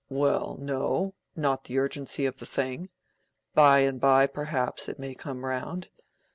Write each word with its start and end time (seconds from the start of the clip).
"Well, 0.09 0.57
no, 0.59 1.13
not 1.35 1.65
the 1.65 1.77
urgency 1.77 2.25
of 2.25 2.37
the 2.39 2.45
thing. 2.47 2.89
By 3.53 3.81
and 3.81 3.99
by, 4.01 4.25
perhaps, 4.25 4.89
it 4.89 4.97
may 4.97 5.13
come 5.13 5.45
round. 5.45 5.89